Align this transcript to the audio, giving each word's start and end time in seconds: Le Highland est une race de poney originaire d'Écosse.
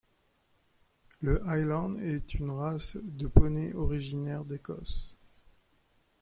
Le 1.19 1.47
Highland 1.47 1.97
est 1.99 2.33
une 2.33 2.49
race 2.49 2.97
de 3.03 3.27
poney 3.27 3.71
originaire 3.75 4.45
d'Écosse. 4.45 5.15